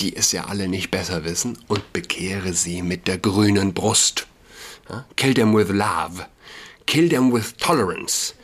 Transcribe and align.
die 0.00 0.16
es 0.16 0.32
ja 0.32 0.46
alle 0.46 0.68
nicht 0.68 0.90
besser 0.90 1.24
wissen, 1.24 1.58
und 1.68 1.92
bekehre 1.92 2.52
sie 2.52 2.82
mit 2.82 3.06
der 3.08 3.18
grünen 3.18 3.74
Brust. 3.74 4.26
Kill 5.16 5.34
them 5.34 5.54
with 5.54 5.68
love. 5.68 6.26
Kill 6.86 7.08
them 7.08 7.32
with 7.32 7.56
tolerance. 7.58 8.34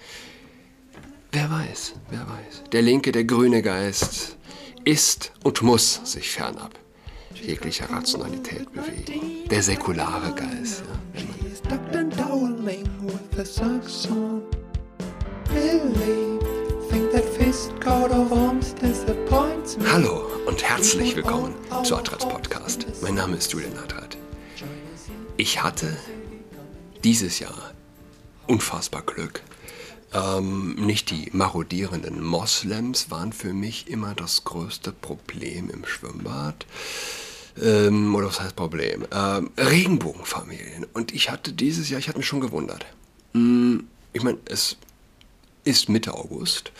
Wer 1.32 1.51
weiß, 1.51 1.95
wer 2.11 2.21
weiß. 2.21 2.62
Der 2.72 2.82
linke, 2.82 3.11
der 3.11 3.25
grüne 3.25 3.62
Geist 3.62 4.37
ist 4.85 5.32
und 5.43 5.62
muss 5.62 6.01
sich 6.04 6.30
fernab 6.30 6.79
jeglicher 7.45 7.91
Rationalität 7.91 8.73
bewegen. 8.73 9.49
Der 9.51 9.63
säkulare 9.63 10.33
Geist. 10.35 10.85
Ja, 11.15 11.23
Hallo 19.93 20.34
und 20.55 20.62
herzlich 20.62 21.16
willkommen 21.16 21.52
zu 21.83 21.97
Adrats 21.97 22.29
Podcast. 22.29 22.87
Mein 23.03 23.16
Name 23.16 23.39
ist 23.39 23.53
Julian 23.53 23.77
Adrat. 23.77 24.17
Ich 25.37 25.65
hatte 25.65 25.97
dieses 27.03 27.41
Jahr 27.41 27.73
unfassbar 28.47 29.03
Glück. 29.03 29.43
Ähm, 30.12 30.77
nicht 30.77 31.11
die 31.11 31.29
marodierenden 31.33 32.23
Moslems 32.23 33.11
waren 33.11 33.33
für 33.33 33.53
mich 33.53 33.89
immer 33.89 34.15
das 34.15 34.45
größte 34.45 34.93
Problem 34.93 35.71
im 35.71 35.85
Schwimmbad. 35.85 36.67
Ähm, 37.61 38.15
oder 38.15 38.29
was 38.29 38.41
heißt 38.41 38.55
Problem? 38.55 39.09
Ähm, 39.11 39.51
Regenbogenfamilien. 39.59 40.87
Und 40.93 41.12
ich 41.12 41.33
hatte 41.33 41.53
dieses 41.53 41.91
Jahr, 41.91 41.98
ich 41.98 42.07
hatte 42.07 42.19
mich 42.19 42.29
schon 42.29 42.41
gewundert. 42.41 42.87
Hm, 43.33 43.89
ich 44.12 44.23
meine, 44.23 44.39
es 44.45 44.77
ist 45.65 45.89
Mitte 45.89 46.15
August. 46.15 46.73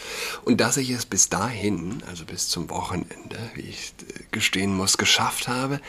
Und 0.45 0.61
dass 0.61 0.77
ich 0.77 0.91
es 0.91 1.06
bis 1.06 1.29
dahin, 1.29 2.02
also 2.06 2.24
bis 2.24 2.48
zum 2.48 2.70
Wochenende, 2.70 3.38
wie 3.55 3.62
ich 3.62 3.95
äh, 4.09 4.23
gestehen 4.30 4.74
muss, 4.74 4.98
geschafft 4.98 5.48
habe, 5.48 5.80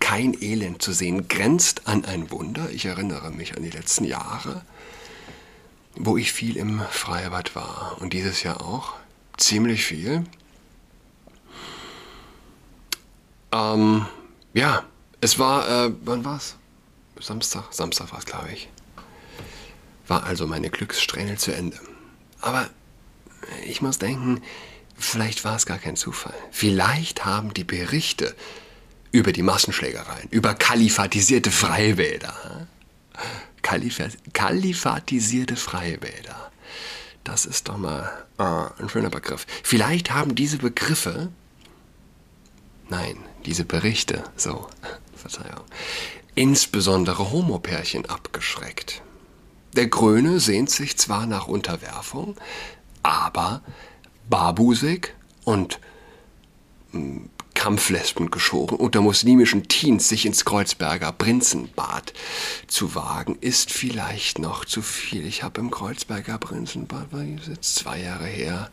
kein 0.00 0.40
Elend 0.42 0.82
zu 0.82 0.92
sehen, 0.92 1.28
grenzt 1.28 1.86
an 1.86 2.04
ein 2.04 2.30
Wunder. 2.30 2.70
Ich 2.70 2.86
erinnere 2.86 3.30
mich 3.30 3.56
an 3.56 3.62
die 3.62 3.70
letzten 3.70 4.04
Jahre, 4.04 4.62
wo 5.94 6.16
ich 6.16 6.32
viel 6.32 6.56
im 6.56 6.80
Freibad 6.90 7.54
war. 7.54 7.96
Und 8.00 8.12
dieses 8.12 8.42
Jahr 8.42 8.60
auch. 8.62 8.94
Ziemlich 9.36 9.84
viel. 9.84 10.24
Ähm, 13.52 14.06
ja, 14.52 14.84
es 15.20 15.38
war, 15.38 15.86
äh, 15.86 15.92
wann 16.04 16.24
war's? 16.24 16.56
Samstag? 17.18 17.64
Samstag 17.70 18.12
war 18.12 18.18
es, 18.18 18.26
glaube 18.26 18.52
ich. 18.52 18.68
War 20.06 20.24
also 20.24 20.46
meine 20.46 20.70
Glückssträhne 20.70 21.36
zu 21.36 21.52
Ende. 21.52 21.78
Aber 22.40 22.68
ich 23.66 23.82
muss 23.82 23.98
denken, 23.98 24.42
vielleicht 24.96 25.44
war 25.44 25.56
es 25.56 25.66
gar 25.66 25.78
kein 25.78 25.96
Zufall. 25.96 26.34
Vielleicht 26.50 27.24
haben 27.24 27.54
die 27.54 27.64
Berichte 27.64 28.34
über 29.12 29.32
die 29.32 29.42
Massenschlägereien, 29.42 30.28
über 30.30 30.54
kalifatisierte 30.54 31.50
Freibäder, 31.50 32.68
Kalifat 33.62 34.16
kalifatisierte 34.32 35.56
Freibäder, 35.56 36.50
das 37.24 37.44
ist 37.44 37.68
doch 37.68 37.76
mal 37.76 38.10
äh, 38.38 38.82
ein 38.82 38.88
schöner 38.88 39.10
Begriff. 39.10 39.46
Vielleicht 39.62 40.10
haben 40.10 40.34
diese 40.34 40.58
Begriffe, 40.58 41.28
nein, 42.88 43.16
diese 43.44 43.64
Berichte, 43.64 44.24
so, 44.36 44.68
Verzeihung, 45.14 45.64
insbesondere 46.34 47.30
Homopärchen 47.30 48.06
abgeschreckt. 48.06 49.02
Der 49.74 49.86
Grüne 49.86 50.40
sehnt 50.40 50.70
sich 50.70 50.96
zwar 50.96 51.26
nach 51.26 51.46
Unterwerfung, 51.46 52.36
aber 53.02 53.62
barbusig 54.28 55.14
und 55.44 55.80
hm, 56.92 57.30
Kampflesben 57.54 58.30
geschoren, 58.30 58.76
unter 58.76 59.02
muslimischen 59.02 59.68
Teens 59.68 60.08
sich 60.08 60.24
ins 60.24 60.44
Kreuzberger 60.44 61.12
Prinzenbad 61.12 62.14
zu 62.68 62.94
wagen, 62.94 63.36
ist 63.40 63.70
vielleicht 63.70 64.38
noch 64.38 64.64
zu 64.64 64.80
viel. 64.80 65.26
Ich 65.26 65.42
habe 65.42 65.60
im 65.60 65.70
Kreuzberger 65.70 66.38
Prinzenbad, 66.38 67.12
war 67.12 67.22
jetzt 67.22 67.74
zwei 67.74 68.00
Jahre 68.00 68.26
her, 68.26 68.70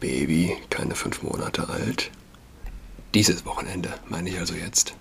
Baby, 0.00 0.56
keine 0.70 0.94
fünf 0.94 1.22
Monate 1.22 1.68
alt. 1.68 2.10
Dieses 3.12 3.44
Wochenende 3.44 3.92
meine 4.08 4.30
ich 4.30 4.38
also 4.38 4.54
jetzt. 4.54 4.94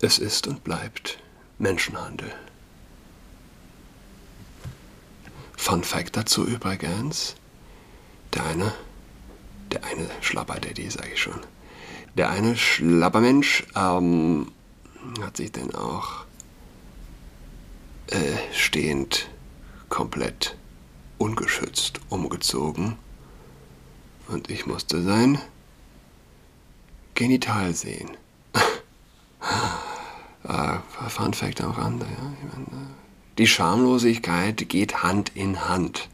Es 0.00 0.18
ist 0.18 0.46
und 0.46 0.62
bleibt 0.64 1.18
Menschenhandel. 1.58 2.30
Fun 5.56 5.82
Fact 5.84 6.16
dazu 6.16 6.46
übrigens: 6.46 7.34
Der 8.34 8.44
eine, 8.44 8.72
der 9.72 9.84
eine 9.84 10.08
Schlapper-Daddy, 10.20 10.90
sage 10.90 11.12
ich 11.14 11.22
schon. 11.22 11.40
Der 12.16 12.30
eine 12.30 12.56
Schlappermensch 12.56 13.64
ähm, 13.74 14.52
hat 15.22 15.36
sich 15.36 15.52
denn 15.52 15.74
auch 15.74 16.24
äh, 18.08 18.36
stehend 18.52 19.28
komplett 19.88 20.56
ungeschützt 21.18 22.00
umgezogen 22.08 22.96
und 24.28 24.50
ich 24.50 24.66
musste 24.66 25.02
sein 25.02 25.40
Genital 27.14 27.72
sehen. 27.74 28.10
äh, 30.44 30.78
Fun 31.08 31.32
Fact 31.32 31.60
am 31.62 31.70
Rande, 31.70 32.06
ja. 32.06 32.22
Meine, 32.52 32.88
die 33.38 33.46
Schamlosigkeit 33.46 34.68
geht 34.68 35.02
Hand 35.02 35.32
in 35.34 35.68
Hand. 35.68 36.08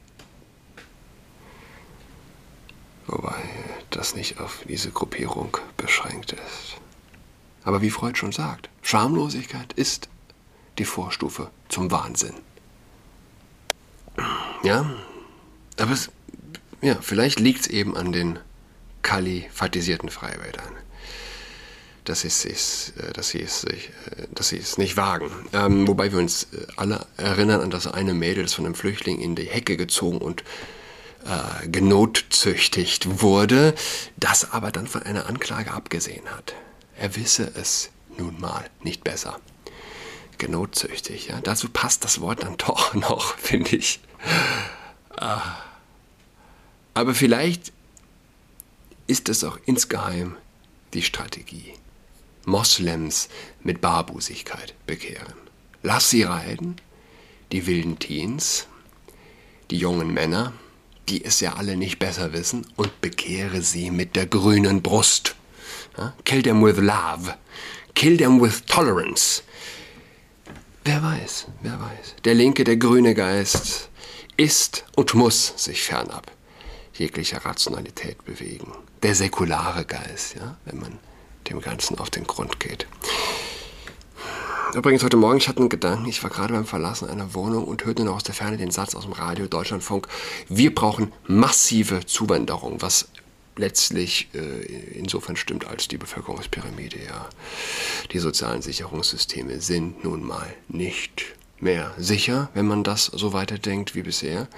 Wobei 3.06 3.42
das 3.90 4.14
nicht 4.14 4.38
auf 4.40 4.62
diese 4.68 4.90
Gruppierung 4.90 5.56
beschränkt 5.76 6.32
ist. 6.32 6.76
Aber 7.64 7.82
wie 7.82 7.90
Freud 7.90 8.16
schon 8.16 8.32
sagt, 8.32 8.68
Schamlosigkeit 8.82 9.72
ist 9.74 10.08
die 10.78 10.84
Vorstufe 10.84 11.50
zum 11.68 11.90
Wahnsinn. 11.90 12.34
Ja, 14.62 14.88
aber 15.76 15.92
es, 15.92 16.10
ja, 16.82 16.96
vielleicht 17.00 17.40
liegt 17.40 17.62
es 17.62 17.66
eben 17.66 17.96
an 17.96 18.12
den 18.12 18.38
kalifatisierten 19.02 20.08
Freiwäldern, 20.08 20.72
dass 22.04 22.20
sie 22.20 22.28
es, 22.28 22.44
äh, 22.96 23.08
äh, 23.08 23.22
sie 24.40 24.56
es 24.58 24.78
nicht 24.78 24.96
wagen. 24.96 25.30
Ähm, 25.52 25.88
wobei 25.88 26.12
wir 26.12 26.20
uns 26.20 26.44
äh, 26.44 26.66
alle 26.76 27.06
erinnern 27.16 27.60
an 27.60 27.70
das 27.70 27.88
eine 27.88 28.14
Mädel, 28.14 28.44
das 28.44 28.54
von 28.54 28.64
einem 28.64 28.76
Flüchtling 28.76 29.20
in 29.20 29.34
die 29.34 29.46
Hecke 29.46 29.76
gezogen 29.76 30.18
und 30.18 30.44
äh, 31.24 31.66
genotzüchtigt 31.66 33.20
wurde, 33.20 33.74
das 34.16 34.52
aber 34.52 34.70
dann 34.70 34.86
von 34.86 35.02
einer 35.02 35.26
Anklage 35.26 35.72
abgesehen 35.72 36.28
hat. 36.30 36.54
Er 36.96 37.16
wisse 37.16 37.50
es 37.56 37.90
nun 38.16 38.40
mal 38.40 38.64
nicht 38.84 39.02
besser 39.02 39.40
genotzüchtig. 40.42 41.28
Ja? 41.28 41.40
Dazu 41.40 41.68
passt 41.68 42.04
das 42.04 42.20
Wort 42.20 42.42
dann 42.42 42.56
doch 42.58 42.94
noch, 43.08 43.38
finde 43.38 43.76
ich. 43.76 44.00
Ah. 45.16 45.56
Aber 46.94 47.14
vielleicht 47.14 47.72
ist 49.06 49.28
es 49.28 49.44
auch 49.44 49.58
insgeheim 49.64 50.36
die 50.94 51.02
Strategie. 51.02 51.74
Moslems 52.44 53.28
mit 53.62 53.80
Barbusigkeit 53.80 54.74
bekehren. 54.84 55.34
Lass 55.84 56.10
sie 56.10 56.24
reiten, 56.24 56.76
die 57.52 57.66
wilden 57.66 57.98
Teens, 58.00 58.66
die 59.70 59.76
jungen 59.76 60.12
Männer, 60.12 60.52
die 61.08 61.24
es 61.24 61.38
ja 61.40 61.54
alle 61.54 61.76
nicht 61.76 62.00
besser 62.00 62.32
wissen, 62.32 62.66
und 62.74 63.00
bekehre 63.00 63.62
sie 63.62 63.90
mit 63.90 64.16
der 64.16 64.26
grünen 64.26 64.82
Brust. 64.82 65.36
Kill 66.24 66.42
them 66.42 66.64
with 66.64 66.78
love. 66.78 67.34
Kill 67.94 68.16
them 68.16 68.40
with 68.40 68.64
tolerance. 68.66 69.42
Wer 70.84 71.02
weiß, 71.02 71.46
wer 71.60 71.80
weiß. 71.80 72.16
Der 72.24 72.34
linke, 72.34 72.64
der 72.64 72.76
grüne 72.76 73.14
Geist 73.14 73.88
ist 74.36 74.84
und 74.96 75.14
muss 75.14 75.52
sich 75.56 75.82
fernab 75.82 76.32
jeglicher 76.94 77.44
Rationalität 77.44 78.24
bewegen. 78.24 78.72
Der 79.02 79.14
säkulare 79.14 79.84
Geist, 79.84 80.34
ja, 80.36 80.56
wenn 80.64 80.80
man 80.80 80.98
dem 81.48 81.60
Ganzen 81.60 81.98
auf 81.98 82.10
den 82.10 82.24
Grund 82.24 82.60
geht. 82.60 82.86
Übrigens, 84.74 85.02
heute 85.04 85.16
Morgen, 85.16 85.38
ich 85.38 85.48
hatte 85.48 85.60
einen 85.60 85.68
Gedanken, 85.68 86.06
ich 86.06 86.22
war 86.22 86.30
gerade 86.30 86.54
beim 86.54 86.64
Verlassen 86.64 87.08
einer 87.08 87.34
Wohnung 87.34 87.64
und 87.64 87.84
hörte 87.84 88.04
noch 88.04 88.16
aus 88.16 88.22
der 88.22 88.34
Ferne 88.34 88.56
den 88.56 88.70
Satz 88.70 88.94
aus 88.94 89.04
dem 89.04 89.12
Radio 89.12 89.46
Deutschlandfunk, 89.46 90.08
wir 90.48 90.74
brauchen 90.74 91.12
massive 91.26 92.06
Zuwanderung, 92.06 92.80
was 92.80 93.08
letztlich 93.56 94.28
äh, 94.34 94.62
insofern 94.94 95.36
stimmt, 95.36 95.66
als 95.66 95.88
die 95.88 95.98
Bevölkerungspyramide 95.98 96.98
ja. 97.04 97.28
Die 98.10 98.18
sozialen 98.18 98.62
Sicherungssysteme 98.62 99.60
sind 99.60 100.04
nun 100.04 100.24
mal 100.26 100.52
nicht 100.68 101.34
mehr 101.60 101.94
sicher, 101.98 102.50
wenn 102.54 102.66
man 102.66 102.84
das 102.84 103.06
so 103.06 103.32
weiterdenkt 103.32 103.94
wie 103.94 104.02
bisher. 104.02 104.48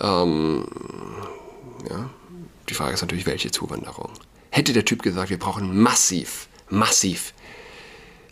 Ähm, 0.00 0.66
ja. 1.88 2.10
Die 2.68 2.74
Frage 2.74 2.94
ist 2.94 3.02
natürlich, 3.02 3.26
welche 3.26 3.50
Zuwanderung? 3.50 4.10
Hätte 4.50 4.72
der 4.72 4.84
Typ 4.84 5.02
gesagt, 5.02 5.30
wir 5.30 5.38
brauchen 5.38 5.80
massiv, 5.80 6.48
massiv 6.68 7.34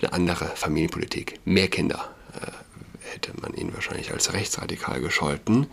eine 0.01 0.13
andere 0.13 0.47
Familienpolitik, 0.57 1.41
mehr 1.45 1.69
Kinder, 1.69 2.15
äh, 2.41 3.13
hätte 3.13 3.33
man 3.41 3.55
ihn 3.55 3.75
wahrscheinlich 3.75 4.13
als 4.13 4.33
rechtsradikal 4.33 5.01
gescholten. 5.01 5.67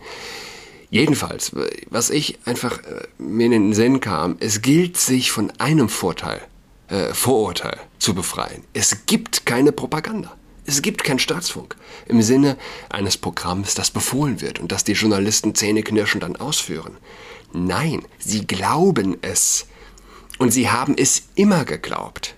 Jedenfalls, 0.90 1.52
was 1.90 2.10
ich 2.10 2.38
einfach 2.44 2.78
äh, 2.78 3.06
mir 3.18 3.46
in 3.46 3.52
den 3.52 3.72
Sinn 3.74 4.00
kam, 4.00 4.36
es 4.40 4.62
gilt 4.62 4.96
sich 4.96 5.30
von 5.30 5.50
einem 5.58 5.88
Vorteil, 5.88 6.40
äh, 6.88 7.12
Vorurteil 7.12 7.78
zu 7.98 8.14
befreien. 8.14 8.64
Es 8.72 9.06
gibt 9.06 9.44
keine 9.44 9.72
Propaganda. 9.72 10.34
Es 10.64 10.82
gibt 10.82 11.02
keinen 11.02 11.18
Staatsfunk 11.18 11.76
im 12.06 12.20
Sinne 12.20 12.58
eines 12.90 13.16
Programms, 13.16 13.74
das 13.74 13.90
befohlen 13.90 14.42
wird 14.42 14.58
und 14.58 14.70
das 14.70 14.84
die 14.84 14.92
Journalisten 14.92 15.54
zähneknirschend 15.54 16.22
dann 16.22 16.36
ausführen. 16.36 16.98
Nein, 17.52 18.04
sie 18.18 18.46
glauben 18.46 19.16
es. 19.22 19.66
Und 20.36 20.52
sie 20.52 20.68
haben 20.68 20.94
es 20.96 21.22
immer 21.34 21.64
geglaubt. 21.64 22.36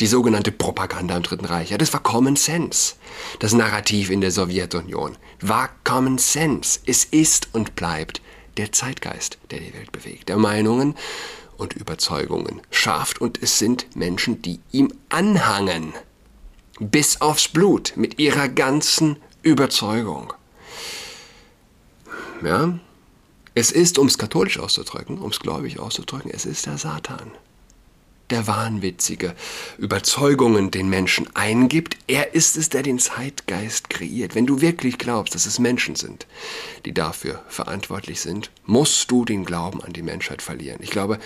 Die 0.00 0.08
sogenannte 0.08 0.50
Propaganda 0.50 1.16
im 1.16 1.22
Dritten 1.22 1.44
Reich, 1.44 1.70
ja, 1.70 1.78
das 1.78 1.92
war 1.92 2.02
Common 2.02 2.34
Sense. 2.34 2.94
Das 3.38 3.52
Narrativ 3.52 4.10
in 4.10 4.20
der 4.20 4.32
Sowjetunion 4.32 5.16
war 5.40 5.70
Common 5.84 6.18
Sense. 6.18 6.80
Es 6.84 7.04
ist 7.04 7.48
und 7.52 7.76
bleibt 7.76 8.20
der 8.56 8.72
Zeitgeist, 8.72 9.38
der 9.52 9.60
die 9.60 9.72
Welt 9.72 9.92
bewegt, 9.92 10.28
der 10.28 10.36
Meinungen 10.36 10.96
und 11.58 11.74
Überzeugungen 11.74 12.60
schafft 12.72 13.20
und 13.20 13.40
es 13.40 13.60
sind 13.60 13.94
Menschen, 13.94 14.42
die 14.42 14.58
ihm 14.72 14.92
anhangen. 15.10 15.92
Bis 16.80 17.20
aufs 17.20 17.46
Blut, 17.46 17.92
mit 17.94 18.18
ihrer 18.18 18.48
ganzen 18.48 19.18
Überzeugung. 19.42 20.32
Ja, 22.44 22.76
es 23.54 23.70
ist, 23.70 24.00
um 24.00 24.08
es 24.08 24.18
katholisch 24.18 24.58
auszudrücken, 24.58 25.18
um 25.18 25.30
es 25.30 25.38
gläubig 25.38 25.78
auszudrücken, 25.78 26.32
es 26.32 26.46
ist 26.46 26.66
der 26.66 26.78
Satan 26.78 27.30
der 28.30 28.46
wahnwitzige 28.46 29.34
Überzeugungen 29.78 30.70
den 30.70 30.88
Menschen 30.88 31.28
eingibt. 31.34 31.96
Er 32.06 32.34
ist 32.34 32.56
es, 32.56 32.68
der 32.68 32.82
den 32.82 32.98
Zeitgeist 32.98 33.90
kreiert. 33.90 34.34
Wenn 34.34 34.46
du 34.46 34.60
wirklich 34.60 34.98
glaubst, 34.98 35.34
dass 35.34 35.46
es 35.46 35.58
Menschen 35.58 35.94
sind, 35.94 36.26
die 36.84 36.94
dafür 36.94 37.42
verantwortlich 37.48 38.20
sind, 38.20 38.50
musst 38.64 39.10
du 39.10 39.24
den 39.24 39.44
Glauben 39.44 39.82
an 39.82 39.92
die 39.92 40.02
Menschheit 40.02 40.42
verlieren. 40.42 40.80
Ich 40.82 40.90
glaube, 40.90 41.18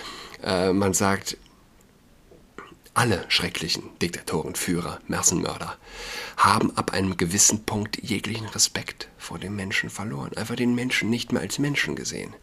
äh, 0.43 0.73
man 0.73 0.93
sagt, 0.93 1.37
alle 2.93 3.23
schrecklichen 3.29 3.83
Diktatoren, 4.01 4.55
Führer, 4.55 4.99
Massenmörder 5.07 5.77
haben 6.35 6.75
ab 6.75 6.91
einem 6.91 7.15
gewissen 7.15 7.63
Punkt 7.63 8.01
jeglichen 8.03 8.47
Respekt 8.47 9.07
vor 9.17 9.39
dem 9.39 9.55
Menschen 9.55 9.89
verloren, 9.89 10.35
einfach 10.35 10.55
den 10.55 10.75
Menschen 10.75 11.09
nicht 11.09 11.31
mehr 11.31 11.41
als 11.41 11.59
Menschen 11.59 11.95
gesehen. 11.95 12.33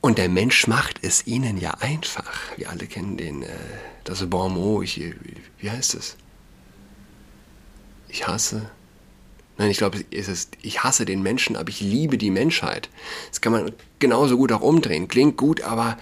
Und 0.00 0.18
der 0.18 0.28
Mensch 0.28 0.66
macht 0.66 1.00
es 1.02 1.26
ihnen 1.26 1.58
ja 1.58 1.72
einfach. 1.80 2.56
Wir 2.56 2.70
alle 2.70 2.86
kennen 2.86 3.16
den, 3.16 3.42
äh, 3.42 3.48
das 4.04 4.28
Bon 4.28 4.52
mot, 4.52 4.84
ich, 4.84 5.14
wie 5.58 5.70
heißt 5.70 5.94
es? 5.94 6.16
Ich 8.08 8.26
hasse. 8.26 8.70
Nein, 9.58 9.70
ich 9.70 9.76
glaube, 9.76 10.02
es 10.10 10.28
ist, 10.28 10.56
ich 10.62 10.82
hasse 10.82 11.04
den 11.04 11.22
Menschen, 11.22 11.54
aber 11.54 11.68
ich 11.68 11.80
liebe 11.80 12.16
die 12.16 12.30
Menschheit. 12.30 12.88
Das 13.28 13.42
kann 13.42 13.52
man 13.52 13.72
genauso 13.98 14.38
gut 14.38 14.52
auch 14.52 14.62
umdrehen. 14.62 15.06
Klingt 15.06 15.36
gut, 15.36 15.60
aber 15.60 15.98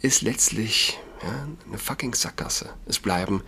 ist 0.00 0.22
letztlich 0.22 0.96
ja, 1.22 1.48
eine 1.66 1.78
fucking 1.78 2.14
Sackgasse. 2.14 2.70
Es 2.86 3.00
bleiben, 3.00 3.42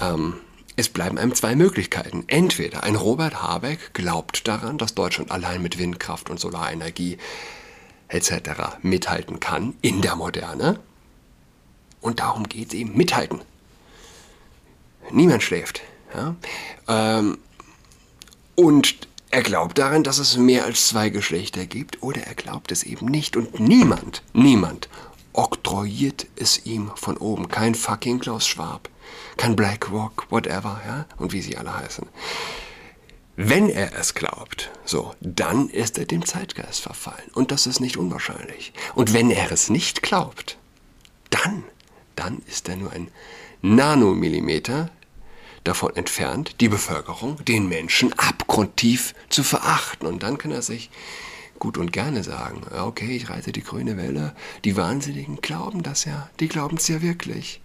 ähm, 0.00 0.34
es 0.74 0.88
bleiben 0.88 1.18
einem 1.18 1.34
zwei 1.34 1.54
Möglichkeiten. 1.54 2.24
Entweder 2.28 2.82
ein 2.82 2.96
Robert 2.96 3.42
Habeck 3.42 3.92
glaubt 3.92 4.48
daran, 4.48 4.78
dass 4.78 4.94
Deutschland 4.94 5.30
allein 5.30 5.60
mit 5.60 5.78
Windkraft 5.78 6.30
und 6.30 6.40
Solarenergie 6.40 7.18
etc. 8.08 8.78
mithalten 8.82 9.40
kann 9.40 9.74
in 9.82 10.02
der 10.02 10.16
Moderne. 10.16 10.80
Und 12.00 12.20
darum 12.20 12.44
geht 12.48 12.68
es 12.68 12.74
eben, 12.74 12.96
mithalten. 12.96 13.40
Niemand 15.10 15.42
schläft. 15.42 15.82
Ja? 16.14 16.36
Ähm, 16.88 17.38
und 18.54 19.08
er 19.30 19.42
glaubt 19.42 19.78
daran, 19.78 20.02
dass 20.02 20.18
es 20.18 20.36
mehr 20.36 20.64
als 20.64 20.88
zwei 20.88 21.10
Geschlechter 21.10 21.66
gibt 21.66 22.02
oder 22.02 22.22
er 22.22 22.34
glaubt 22.34 22.72
es 22.72 22.84
eben 22.84 23.06
nicht. 23.06 23.36
Und 23.36 23.60
niemand, 23.60 24.22
niemand 24.32 24.88
oktroyiert 25.32 26.26
es 26.36 26.64
ihm 26.64 26.90
von 26.94 27.16
oben. 27.16 27.48
Kein 27.48 27.74
fucking 27.74 28.18
Klaus 28.18 28.46
Schwab, 28.46 28.88
kein 29.36 29.54
BlackRock, 29.54 30.26
whatever, 30.30 30.80
ja, 30.86 31.06
und 31.18 31.32
wie 31.32 31.42
sie 31.42 31.56
alle 31.56 31.76
heißen. 31.76 32.06
Wenn 33.36 33.68
er 33.68 33.94
es 33.94 34.14
glaubt, 34.14 34.70
so, 34.86 35.14
dann 35.20 35.68
ist 35.68 35.98
er 35.98 36.06
dem 36.06 36.24
Zeitgeist 36.24 36.80
verfallen. 36.80 37.30
Und 37.34 37.50
das 37.50 37.66
ist 37.66 37.80
nicht 37.80 37.98
unwahrscheinlich. 37.98 38.72
Und 38.94 39.12
wenn 39.12 39.30
er 39.30 39.52
es 39.52 39.68
nicht 39.68 40.02
glaubt, 40.02 40.56
dann, 41.28 41.64
dann 42.14 42.40
ist 42.46 42.66
er 42.70 42.76
nur 42.76 42.92
ein 42.92 43.08
Nanomillimeter 43.60 44.90
davon 45.64 45.94
entfernt, 45.96 46.60
die 46.60 46.68
Bevölkerung, 46.68 47.44
den 47.44 47.68
Menschen 47.68 48.12
abgrundtief 48.14 49.14
zu 49.28 49.42
verachten. 49.42 50.06
Und 50.06 50.22
dann 50.22 50.38
kann 50.38 50.52
er 50.52 50.62
sich 50.62 50.90
gut 51.58 51.76
und 51.76 51.92
gerne 51.92 52.22
sagen, 52.22 52.62
okay, 52.72 53.16
ich 53.16 53.28
reite 53.28 53.52
die 53.52 53.62
grüne 53.62 53.98
Welle, 53.98 54.34
die 54.64 54.76
Wahnsinnigen 54.76 55.42
glauben 55.42 55.82
das 55.82 56.04
ja, 56.06 56.30
die 56.40 56.48
glauben 56.48 56.78
es 56.78 56.88
ja 56.88 57.02
wirklich 57.02 57.60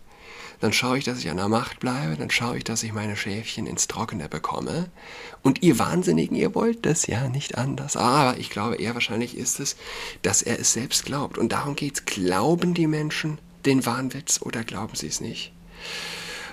dann 0.61 0.73
schaue 0.73 0.99
ich, 0.99 1.03
dass 1.03 1.17
ich 1.17 1.29
an 1.29 1.37
der 1.37 1.49
Macht 1.49 1.79
bleibe, 1.79 2.15
dann 2.15 2.29
schaue 2.29 2.57
ich, 2.57 2.63
dass 2.63 2.83
ich 2.83 2.93
meine 2.93 3.17
Schäfchen 3.17 3.65
ins 3.65 3.87
Trockene 3.87 4.29
bekomme. 4.29 4.89
Und 5.41 5.63
ihr 5.63 5.79
Wahnsinnigen, 5.79 6.37
ihr 6.37 6.53
wollt 6.53 6.85
das 6.85 7.07
ja 7.07 7.27
nicht 7.29 7.57
anders. 7.57 7.97
Aber 7.97 8.37
ich 8.37 8.51
glaube, 8.51 8.75
eher 8.75 8.93
wahrscheinlich 8.93 9.35
ist 9.35 9.59
es, 9.59 9.75
dass 10.21 10.43
er 10.43 10.59
es 10.59 10.71
selbst 10.71 11.05
glaubt. 11.05 11.39
Und 11.39 11.51
darum 11.51 11.75
geht 11.75 11.95
es. 11.95 12.05
Glauben 12.05 12.75
die 12.75 12.85
Menschen 12.85 13.39
den 13.65 13.85
Wahnwitz 13.87 14.39
oder 14.41 14.63
glauben 14.63 14.95
sie 14.95 15.07
es 15.07 15.19
nicht? 15.19 15.51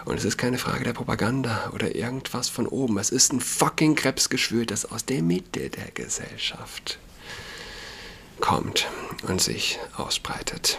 Und 0.06 0.16
es 0.16 0.25
ist 0.25 0.38
keine 0.38 0.56
Frage 0.56 0.84
der 0.84 0.94
Propaganda 0.94 1.70
oder 1.75 1.94
irgendwas 1.94 2.48
von 2.48 2.67
oben. 2.67 2.96
Es 2.96 3.10
ist 3.10 3.34
ein 3.34 3.41
fucking 3.41 3.94
Krebsgeschwür, 3.94 4.65
das 4.65 4.86
aus 4.86 5.05
der 5.05 5.22
Mitte 5.22 5.69
der 5.69 5.91
Gesellschaft 5.91 6.98
kommt 8.41 8.88
und 9.27 9.43
sich 9.43 9.79
ausbreitet. 9.96 10.79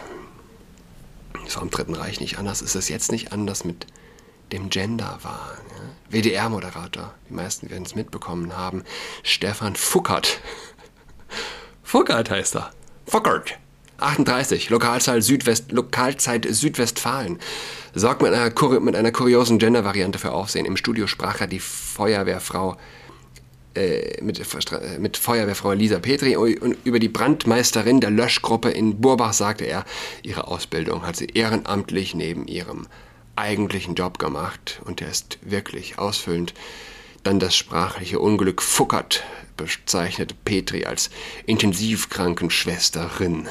Das 1.50 1.56
war 1.56 1.64
im 1.64 1.70
Dritten 1.70 1.94
Reich 1.96 2.20
nicht 2.20 2.38
anders. 2.38 2.62
Ist 2.62 2.76
es 2.76 2.88
jetzt 2.88 3.10
nicht 3.10 3.32
anders 3.32 3.64
mit 3.64 3.84
dem 4.52 4.70
Genderwahn? 4.70 5.58
Ja? 5.68 6.16
WDR-Moderator, 6.16 7.12
die 7.28 7.34
meisten 7.34 7.70
werden 7.70 7.82
es 7.84 7.96
mitbekommen 7.96 8.56
haben, 8.56 8.84
Stefan 9.24 9.74
Fuckert. 9.74 10.40
Fuckert 11.82 12.30
heißt 12.30 12.54
er. 12.54 12.70
Fuckert. 13.04 13.58
38, 13.98 14.70
Lokalzeit, 14.70 15.24
Südwest, 15.24 15.72
Lokalzeit 15.72 16.46
Südwestfalen. 16.48 17.40
Sorgt 17.94 18.22
mit 18.22 18.32
einer, 18.32 18.52
mit 18.78 18.94
einer 18.94 19.10
kuriosen 19.10 19.58
Gender-Variante 19.58 20.20
für 20.20 20.30
Aufsehen. 20.30 20.66
Im 20.66 20.76
Studio 20.76 21.08
sprach 21.08 21.40
er 21.40 21.48
die 21.48 21.58
Feuerwehrfrau 21.58 22.76
äh, 23.80 24.22
mit, 24.22 24.38
äh, 24.38 24.98
mit 24.98 25.16
Feuerwehrfrau 25.16 25.72
Lisa 25.72 25.98
Petri 25.98 26.36
und 26.36 26.76
über 26.84 26.98
die 26.98 27.08
Brandmeisterin 27.08 28.00
der 28.00 28.10
Löschgruppe 28.10 28.68
in 28.70 29.00
Burbach 29.00 29.32
sagte 29.32 29.64
er, 29.64 29.86
ihre 30.22 30.48
Ausbildung 30.48 31.06
hat 31.06 31.16
sie 31.16 31.24
ehrenamtlich 31.26 32.14
neben 32.14 32.46
ihrem 32.46 32.86
eigentlichen 33.36 33.94
Job 33.94 34.18
gemacht 34.18 34.82
und 34.84 35.00
der 35.00 35.08
ist 35.08 35.38
wirklich 35.42 35.98
ausfüllend. 35.98 36.52
Dann 37.22 37.38
das 37.38 37.56
sprachliche 37.56 38.18
Unglück 38.18 38.60
Fuckert 38.60 39.24
bezeichnete 39.56 40.34
Petri 40.44 40.84
als 40.84 41.08
Intensivkrankenschwesterin. 41.46 43.48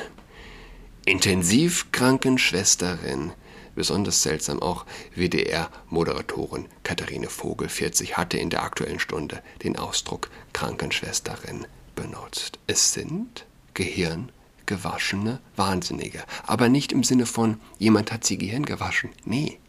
Intensivkrankenschwesterin 1.06 3.32
Besonders 3.80 4.24
seltsam 4.24 4.62
auch 4.62 4.86
WDR-Moderatorin 5.16 6.66
Katharine 6.84 7.30
Vogel, 7.30 7.70
40, 7.70 8.18
hatte 8.18 8.38
in 8.38 8.50
der 8.50 8.64
aktuellen 8.64 9.00
Stunde 9.00 9.42
den 9.64 9.78
Ausdruck 9.78 10.30
Krankenschwesterin 10.52 11.66
benutzt. 11.96 12.60
Es 12.68 12.92
sind 12.92 13.46
gehirngewaschene 13.76 15.40
Wahnsinnige. 15.56 16.26
Aber 16.46 16.68
nicht 16.68 16.92
im 16.92 17.06
Sinne 17.06 17.26
von, 17.26 17.58
jemand 17.78 18.12
hat 18.12 18.26
sie 18.26 18.38
Gehirn 18.38 18.66
gewaschen. 18.66 19.12
Nee. 19.24 19.60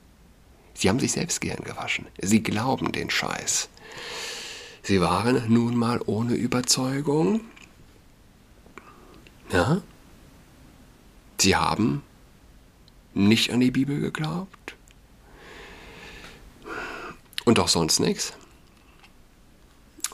Sie 0.74 0.88
haben 0.88 0.98
sich 0.98 1.12
selbst 1.12 1.40
Gehirn 1.40 1.62
gewaschen. 1.62 2.06
Sie 2.20 2.42
glauben 2.42 2.90
den 2.90 3.10
Scheiß. 3.10 3.68
Sie 4.82 5.00
waren 5.00 5.44
nun 5.46 5.76
mal 5.76 6.00
ohne 6.04 6.34
Überzeugung. 6.34 7.42
Ja? 9.52 9.82
Sie 11.38 11.54
haben 11.54 12.02
nicht 13.14 13.52
an 13.52 13.60
die 13.60 13.70
Bibel 13.70 14.00
geglaubt. 14.00 14.76
und 17.44 17.58
auch 17.58 17.68
sonst 17.68 17.98
nichts. 18.00 18.32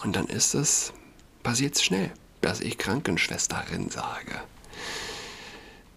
Und 0.03 0.17
dann 0.17 0.27
ist 0.27 0.55
es, 0.55 0.93
passiert 1.43 1.79
schnell, 1.79 2.11
dass 2.41 2.61
ich 2.61 2.79
Krankenschwesterin 2.79 3.91
sage. 3.91 4.41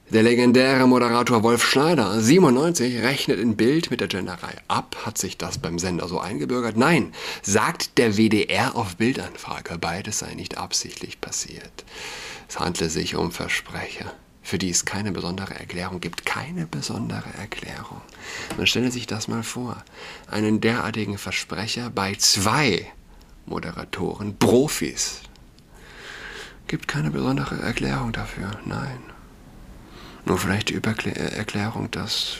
Der 0.09 0.23
legendäre 0.23 0.87
Moderator 0.87 1.43
Wolf 1.43 1.63
Schneider, 1.63 2.19
97, 2.19 3.03
rechnet 3.03 3.39
in 3.39 3.55
Bild 3.55 3.91
mit 3.91 4.01
der 4.01 4.07
Genderei 4.07 4.55
ab. 4.67 4.97
Hat 5.05 5.19
sich 5.19 5.37
das 5.37 5.59
beim 5.59 5.77
Sender 5.77 6.07
so 6.07 6.19
eingebürgert? 6.19 6.77
Nein, 6.77 7.13
sagt 7.43 7.97
der 7.99 8.17
WDR 8.17 8.75
auf 8.75 8.97
Bildanfrage. 8.97 9.77
Beides 9.77 10.19
sei 10.19 10.33
nicht 10.33 10.57
absichtlich 10.57 11.21
passiert. 11.21 11.85
Es 12.47 12.59
handle 12.59 12.89
sich 12.89 13.15
um 13.15 13.31
Versprecher, 13.31 14.11
für 14.49 14.57
die 14.57 14.71
es 14.71 14.83
keine 14.83 15.11
besondere 15.11 15.53
Erklärung 15.53 16.01
gibt. 16.01 16.25
Keine 16.25 16.65
besondere 16.65 17.31
Erklärung. 17.37 18.01
Man 18.57 18.65
stelle 18.65 18.91
sich 18.91 19.05
das 19.05 19.27
mal 19.27 19.43
vor. 19.43 19.83
Einen 20.27 20.59
derartigen 20.59 21.19
Versprecher 21.19 21.91
bei 21.91 22.15
zwei 22.15 22.91
Moderatoren, 23.45 24.37
Profis. 24.37 25.21
Gibt 26.67 26.87
keine 26.87 27.11
besondere 27.11 27.61
Erklärung 27.61 28.11
dafür. 28.11 28.59
Nein. 28.65 28.99
Nur 30.25 30.39
vielleicht 30.39 30.69
die 30.69 30.73
Überkl 30.73 31.09
äh, 31.09 31.35
Erklärung, 31.35 31.91
dass 31.91 32.37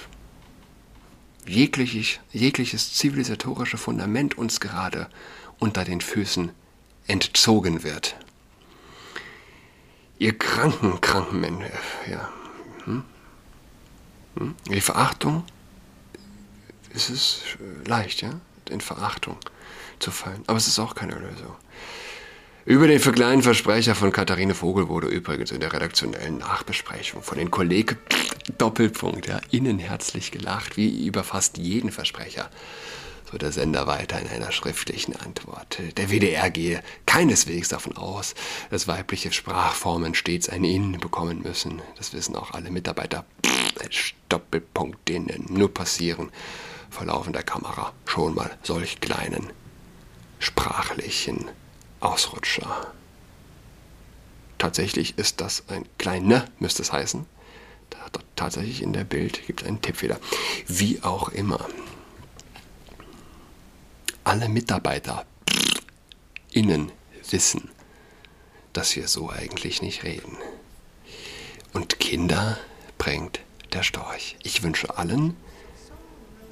jegliches, 1.45 2.19
jegliches 2.31 2.93
zivilisatorische 2.93 3.77
Fundament 3.77 4.37
uns 4.37 4.59
gerade 4.59 5.07
unter 5.59 5.83
den 5.85 6.01
Füßen 6.01 6.51
entzogen 7.07 7.83
wird. 7.83 8.15
Ihr 10.19 10.37
kranken, 10.37 10.99
kranken 10.99 11.39
Menschen, 11.39 11.71
ja. 12.11 12.29
Hm? 12.83 13.03
Hm? 14.37 14.55
Die 14.69 14.81
Verachtung, 14.81 15.45
es 16.93 17.09
ist 17.09 17.41
leicht, 17.85 18.21
ja, 18.21 18.31
in 18.69 18.81
Verachtung 18.81 19.37
zu 19.99 20.11
fallen. 20.11 20.43
Aber 20.47 20.57
es 20.57 20.67
ist 20.67 20.77
auch 20.77 20.93
keine 20.93 21.15
Lösung. 21.15 21.55
Über 22.65 22.87
den 22.87 23.01
kleinen 23.01 23.41
Versprecher 23.41 23.95
von 23.95 24.11
Katharine 24.11 24.53
Vogel 24.53 24.89
wurde 24.89 25.07
übrigens 25.07 25.51
in 25.51 25.61
der 25.61 25.71
redaktionellen 25.71 26.37
Nachbesprechung 26.37 27.23
von 27.23 27.37
den 27.37 27.49
Kollegen 27.49 27.97
Doppelpunkt 28.57 29.27
ja, 29.27 29.39
innen 29.51 29.79
herzlich 29.79 30.31
gelacht, 30.31 30.75
wie 30.75 31.07
über 31.07 31.23
fast 31.23 31.57
jeden 31.57 31.91
Versprecher. 31.91 32.49
So 33.29 33.37
der 33.37 33.51
Sender 33.51 33.85
weiter 33.85 34.19
in 34.19 34.27
einer 34.27 34.51
schriftlichen 34.51 35.15
Antwort. 35.15 35.77
Der 35.97 36.09
WDR 36.09 36.49
gehe 36.49 36.81
keineswegs 37.05 37.69
davon 37.69 37.95
aus, 37.95 38.33
dass 38.71 38.87
weibliche 38.87 39.31
Sprachformen 39.31 40.15
stets 40.15 40.49
ein 40.49 40.63
Innen 40.63 40.99
bekommen 40.99 41.43
müssen. 41.43 41.81
Das 41.97 42.13
wissen 42.13 42.35
auch 42.35 42.51
alle 42.51 42.71
Mitarbeiter. 42.71 43.25
Doppelpunkt 44.29 45.07
denen 45.07 45.45
nur 45.49 45.71
passieren 45.73 46.31
vor 46.89 47.05
laufender 47.05 47.43
Kamera 47.43 47.93
schon 48.05 48.33
mal 48.33 48.57
solch 48.63 48.99
kleinen 48.99 49.51
sprachlichen 50.39 51.49
Ausrutscher. 51.99 52.93
Tatsächlich 54.57 55.17
ist 55.17 55.39
das 55.41 55.63
ein 55.69 55.85
kleiner, 55.97 56.45
müsste 56.59 56.81
es 56.81 56.91
heißen. 56.91 57.25
tatsächlich 58.35 58.81
in 58.81 58.93
der 58.93 59.03
Bild 59.03 59.45
gibt 59.45 59.61
es 59.61 59.67
einen 59.67 59.81
Tippfehler. 59.81 60.19
Wie 60.67 61.03
auch 61.03 61.29
immer. 61.29 61.67
Alle 64.29 64.47
Mitarbeiter 64.47 65.25
innen 66.51 66.91
wissen, 67.31 67.71
dass 68.73 68.95
wir 68.95 69.07
so 69.07 69.31
eigentlich 69.31 69.81
nicht 69.81 70.03
reden. 70.03 70.37
Und 71.73 71.99
Kinder 71.99 72.59
bringt 72.99 73.39
der 73.73 73.81
Storch. 73.81 74.37
Ich 74.43 74.61
wünsche 74.61 74.95
allen 74.99 75.35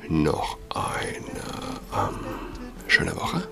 noch 0.09 0.57
eine 0.73 2.09
ähm, 2.09 2.19
schöne 2.87 3.15
Woche. 3.15 3.47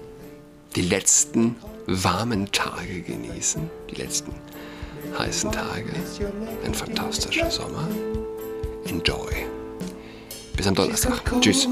Die 0.76 0.82
letzten 0.82 1.58
warmen 1.86 2.52
Tage 2.52 3.04
genießen, 3.04 3.70
die 3.92 3.96
letzten 3.96 4.34
heißen 5.20 5.52
Tage, 5.52 5.94
ein 6.66 6.74
fantastischer 6.74 7.52
Sommer. 7.52 7.88
Enjoy. 8.86 9.46
Bis 10.58 10.66
am 10.66 10.74
Donnerstag. 10.74 11.22
Tschüss. 11.42 11.68